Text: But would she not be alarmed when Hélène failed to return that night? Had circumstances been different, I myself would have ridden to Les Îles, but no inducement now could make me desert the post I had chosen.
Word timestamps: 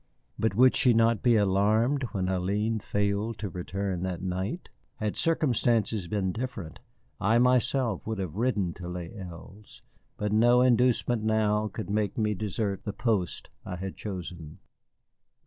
But 0.39 0.55
would 0.55 0.75
she 0.75 0.95
not 0.95 1.21
be 1.21 1.35
alarmed 1.35 2.05
when 2.11 2.25
Hélène 2.25 2.81
failed 2.81 3.37
to 3.37 3.49
return 3.51 4.01
that 4.01 4.19
night? 4.23 4.69
Had 4.95 5.15
circumstances 5.15 6.07
been 6.07 6.31
different, 6.31 6.79
I 7.19 7.37
myself 7.37 8.07
would 8.07 8.17
have 8.17 8.33
ridden 8.33 8.73
to 8.73 8.87
Les 8.87 9.09
Îles, 9.09 9.83
but 10.17 10.31
no 10.33 10.61
inducement 10.61 11.21
now 11.21 11.67
could 11.67 11.91
make 11.91 12.17
me 12.17 12.33
desert 12.33 12.83
the 12.83 12.93
post 12.93 13.51
I 13.63 13.75
had 13.75 13.95
chosen. 13.95 14.57